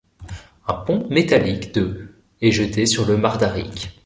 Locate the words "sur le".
2.87-3.17